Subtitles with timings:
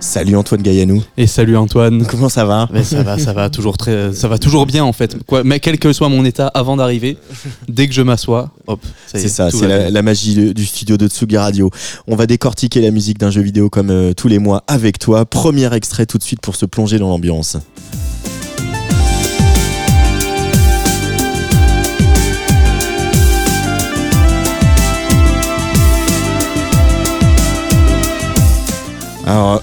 [0.00, 1.02] Salut Antoine Gaillanou.
[1.18, 2.06] Et salut Antoine.
[2.06, 2.68] Comment ça va?
[2.72, 5.16] Mais ça va, ça va toujours très, ça va toujours bien en fait.
[5.26, 7.18] Quoi, mais quel que soit mon état avant d'arriver,
[7.68, 8.80] dès que je m'assois, hop.
[9.06, 11.70] ça y est, C'est ça, c'est la, magie de- du studio de Tsugi Radio.
[12.06, 15.26] On va décortiquer la musique d'un jeu vidéo comme euh, tous les mois avec toi.
[15.26, 17.58] Premier extrait tout de suite pour se plonger dans l'ambiance.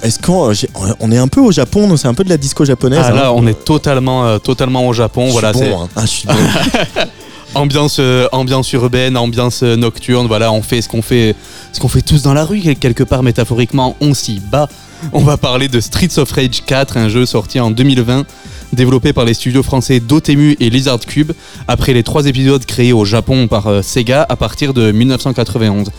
[0.07, 2.65] Est-ce qu'on j'ai- on est un peu au Japon, C'est un peu de la disco
[2.65, 2.99] japonaise.
[3.03, 5.25] Ah hein là, on est totalement, euh, totalement au Japon.
[5.25, 5.89] Je suis Voilà, bon, c'est hein.
[5.95, 6.33] Ah, je suis bon.
[7.55, 10.27] ambiance, euh, ambiance urbaine, ambiance euh, nocturne.
[10.27, 11.35] Voilà, on fait ce qu'on fait,
[11.73, 13.95] ce qu'on fait tous dans la rue quel- quelque part métaphoriquement.
[14.01, 14.67] On s'y bat.
[15.13, 18.25] On va parler de Streets of Rage 4, un jeu sorti en 2020,
[18.73, 21.33] développé par les studios français Dotemu et Lizard Cube,
[21.67, 25.89] après les trois épisodes créés au Japon par euh, Sega à partir de 1991.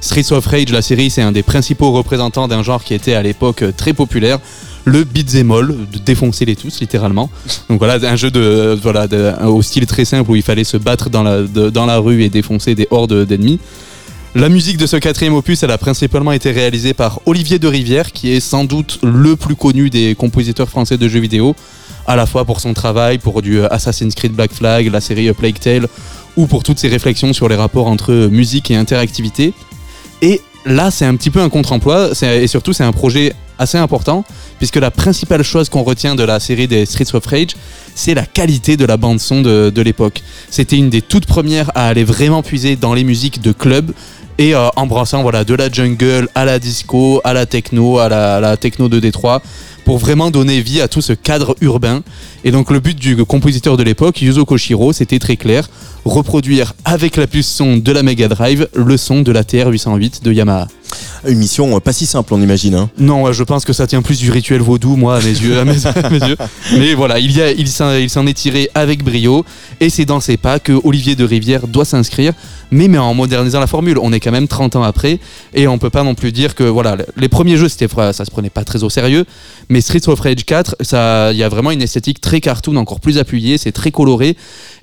[0.00, 3.22] Streets of Rage, la série, c'est un des principaux représentants d'un genre qui était à
[3.22, 4.38] l'époque euh, très populaire,
[4.84, 7.30] le beat'em all, de défoncer les tous littéralement.
[7.68, 10.64] Donc voilà, un jeu de, euh, voilà, de- au style très simple où il fallait
[10.64, 13.58] se battre dans la, de- dans la rue et défoncer des hordes d'ennemis.
[14.34, 18.12] La musique de ce quatrième opus, elle a principalement été réalisée par Olivier de Rivière,
[18.12, 21.56] qui est sans doute le plus connu des compositeurs français de jeux vidéo,
[22.06, 25.28] à la fois pour son travail, pour du euh, Assassin's Creed Black Flag, la série
[25.28, 25.88] euh, Plague Tale,
[26.36, 29.54] ou pour toutes ses réflexions sur les rapports entre euh, musique et interactivité.
[30.22, 34.24] Et là, c'est un petit peu un contre-emploi, et surtout, c'est un projet assez important,
[34.58, 37.56] puisque la principale chose qu'on retient de la série des Streets of Rage,
[37.94, 40.22] c'est la qualité de la bande-son de, de l'époque.
[40.50, 43.92] C'était une des toutes premières à aller vraiment puiser dans les musiques de club
[44.38, 48.56] et euh, embrassant voilà, de la jungle à la disco, à la techno, à la
[48.56, 49.42] techno de Détroit,
[49.84, 52.02] pour vraiment donner vie à tout ce cadre urbain.
[52.44, 55.68] Et donc le but du compositeur de l'époque, Yuzo Koshiro, c'était très clair,
[56.08, 60.32] reproduire avec la puce son de la Mega Drive le son de la TR-808 de
[60.32, 60.68] Yamaha.
[61.26, 62.74] Une mission euh, pas si simple, on imagine.
[62.74, 62.90] hein.
[62.98, 65.58] Non, ouais, je pense que ça tient plus du rituel vaudou, moi, à mes yeux.
[65.58, 66.36] À mes, à mes yeux.
[66.78, 69.44] Mais voilà, il, y a- il s'en il s'en est tiré avec brio.
[69.80, 72.32] Et c'est dans ses pas que Olivier de Rivière doit s'inscrire.
[72.70, 75.18] Mais, mais en modernisant la formule, on est quand même 30 ans après.
[75.54, 78.30] Et on peut pas non plus dire que voilà, les premiers jeux, c'était, ça se
[78.30, 79.24] prenait pas très au sérieux.
[79.68, 83.00] Mais Streets of Rage 4, ça- il y a vraiment une esthétique très cartoon, encore
[83.00, 83.58] plus appuyée.
[83.58, 84.36] C'est très coloré.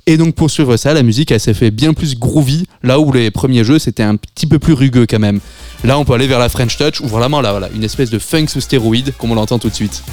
[0.07, 3.11] Et donc pour suivre ça, la musique elle s'est fait bien plus groovy, là où
[3.11, 5.39] les premiers jeux c'était un petit peu plus rugueux quand même.
[5.83, 8.19] Là on peut aller vers la French Touch, ou vraiment là voilà, une espèce de
[8.19, 10.03] funk sous stéroïde, comme on l'entend tout de suite.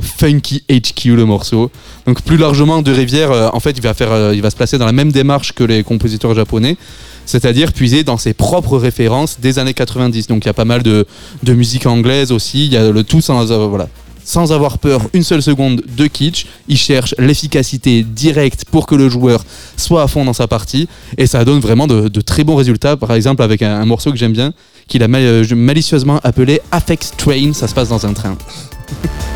[0.00, 1.70] Funky HQ le morceau.
[2.06, 4.56] Donc plus largement, De Rivière, euh, en fait, il va, faire, euh, il va se
[4.56, 6.76] placer dans la même démarche que les compositeurs japonais,
[7.24, 10.26] c'est-à-dire puiser dans ses propres références des années 90.
[10.28, 11.06] Donc il y a pas mal de,
[11.46, 13.78] musique anglaise aussi, il y a le tout sans, euh,
[14.24, 16.46] sans avoir peur une seule seconde de kitsch.
[16.68, 19.44] Il cherche l'efficacité directe pour que le joueur
[19.76, 22.96] soit à fond dans sa partie, et ça donne vraiment de, très bons résultats.
[22.96, 24.52] Par exemple, avec un, morceau que j'aime bien,
[24.88, 28.36] qu'il a mal- malicieusement appelé Affect Train, ça se passe dans un train.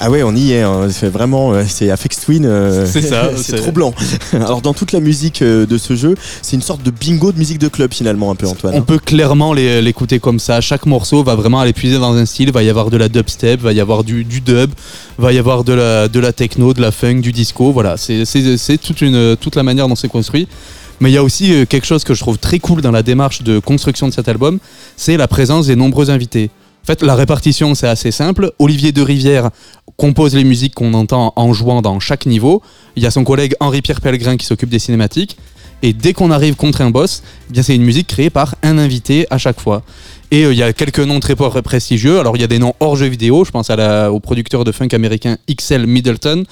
[0.00, 0.62] Ah ouais, on y est.
[0.62, 0.88] hein.
[0.90, 2.46] C'est vraiment, euh, c'est Afex Twin.
[2.46, 3.92] euh, C'est ça, c'est troublant.
[4.32, 7.38] Alors dans toute la musique euh, de ce jeu, c'est une sorte de bingo de
[7.38, 8.74] musique de club finalement un peu Antoine.
[8.76, 10.60] On peut clairement l'écouter comme ça.
[10.60, 12.52] Chaque morceau va vraiment aller puiser dans un style.
[12.52, 14.70] Va y avoir de la dubstep, va y avoir du, du dub,
[15.18, 17.72] va y avoir de la, de la techno, de la funk, du disco.
[17.72, 18.24] Voilà, c'est
[18.80, 20.46] toute, une- toute la manière dont c'est construit.
[21.00, 23.42] Mais il y a aussi quelque chose que je trouve très cool dans la démarche
[23.42, 24.58] de construction de cet album,
[24.96, 26.50] c'est la présence des nombreux invités.
[26.82, 28.50] En fait, la répartition, c'est assez simple.
[28.58, 29.50] Olivier de Rivière
[29.98, 32.62] compose les musiques qu'on entend en jouant dans chaque niveau.
[32.94, 35.36] Il y a son collègue Henri-Pierre Pellegrin qui s'occupe des cinématiques.
[35.82, 37.22] Et dès qu'on arrive contre un boss,
[37.52, 39.82] eh c'est une musique créée par un invité à chaque fois.
[40.30, 42.20] Et euh, il y a quelques noms très prestigieux.
[42.20, 43.44] Alors il y a des noms hors jeu vidéo.
[43.44, 46.44] Je pense au producteur de funk américain XL Middleton.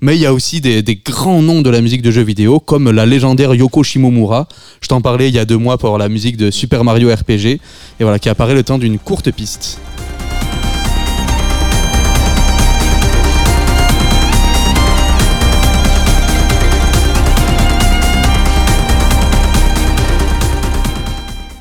[0.00, 2.58] Mais il y a aussi des, des grands noms de la musique de jeux vidéo,
[2.58, 4.48] comme la légendaire Yoko Shimomura.
[4.80, 7.46] Je t'en parlais il y a deux mois pour la musique de Super Mario RPG.
[7.46, 7.60] Et
[8.00, 9.78] voilà, qui apparaît le temps d'une courte piste.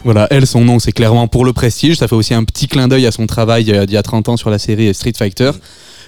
[0.08, 1.98] Voilà, elle, son nom, c'est clairement pour le prestige.
[1.98, 4.30] Ça fait aussi un petit clin d'œil à son travail euh, d'il y a 30
[4.30, 5.52] ans sur la série Street Fighter.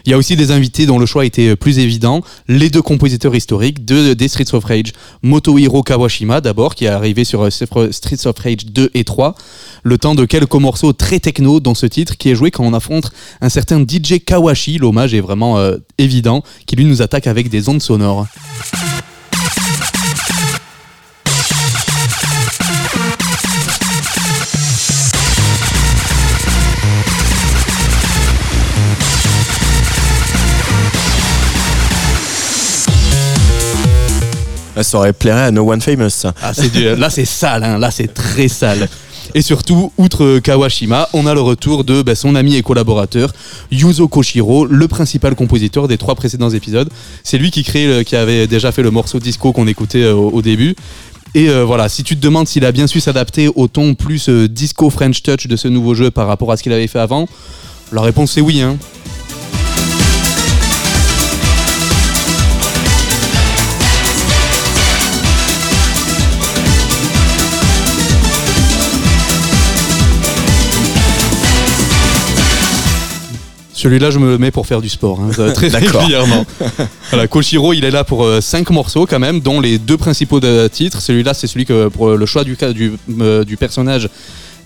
[0.06, 2.22] Il y a aussi des invités dont le choix était plus évident.
[2.48, 4.94] Les deux compositeurs historiques de, des Streets of Rage.
[5.22, 9.36] Motohiro Kawashima d'abord, qui est arrivé sur euh, Streets of Rage 2 et 3.
[9.84, 12.74] Le temps de quelques morceaux très techno dans ce titre qui est joué quand on
[12.74, 13.12] affronte
[13.42, 14.78] un certain DJ Kawashi.
[14.78, 18.28] L'hommage est vraiment euh, évident, qui lui nous attaque avec des ondes sonores.
[34.84, 36.32] Ça aurait plairait à No One Famous.
[36.42, 36.52] Ah,
[36.98, 37.78] là, c'est sale, hein.
[37.78, 38.88] là, c'est très sale.
[39.36, 43.32] Et surtout, outre Kawashima, on a le retour de bah, son ami et collaborateur
[43.72, 46.90] Yuzo Koshiro, le principal compositeur des trois précédents épisodes.
[47.24, 50.42] C'est lui qui, crée, qui avait déjà fait le morceau disco qu'on écoutait euh, au,
[50.42, 50.76] début.
[51.36, 54.30] Et euh, voilà, si tu te demandes s'il a bien su s'adapter au ton plus
[54.30, 57.00] euh, disco French touch de ce nouveau jeu par rapport à ce qu'il avait fait
[57.00, 57.28] avant,
[57.92, 58.62] la réponse c'est oui.
[58.62, 58.78] Hein.
[73.80, 76.46] Celui-là, je me le mets pour faire du sport, hein, euh, très régulièrement.
[77.12, 80.68] voilà, Koshiro, il est là pour 5 morceaux quand même, dont les deux principaux de
[80.68, 81.02] titres.
[81.02, 82.58] Celui-là, c'est celui que pour le choix du,
[83.22, 84.10] euh, du personnage.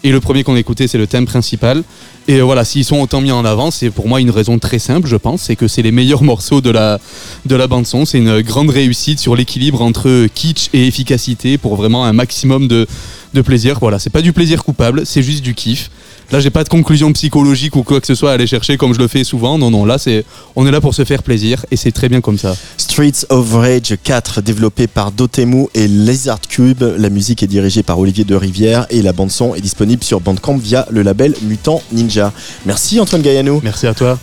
[0.03, 1.83] Et le premier qu'on a écouté, c'est le thème principal.
[2.27, 4.79] Et euh, voilà, s'ils sont autant mis en avant, c'est pour moi une raison très
[4.79, 6.99] simple, je pense, c'est que c'est les meilleurs morceaux de la,
[7.45, 8.05] de la bande son.
[8.05, 12.87] C'est une grande réussite sur l'équilibre entre kitsch et efficacité pour vraiment un maximum de,
[13.35, 13.77] de plaisir.
[13.79, 15.91] Voilà, c'est pas du plaisir coupable, c'est juste du kiff.
[16.31, 18.93] Là, j'ai pas de conclusion psychologique ou quoi que ce soit à aller chercher comme
[18.93, 19.57] je le fais souvent.
[19.57, 20.25] Non, non, là, c'est,
[20.55, 22.55] on est là pour se faire plaisir et c'est très bien comme ça.
[22.77, 26.83] Streets of Rage 4, développé par Dotemu et Lizard Cube.
[26.97, 30.21] La musique est dirigée par Olivier de Rivière et la bande son est disponible sur
[30.21, 32.31] Bandcamp via le label Mutant Ninja.
[32.65, 33.61] Merci Antoine Gaillanou.
[33.63, 34.11] Merci à toi.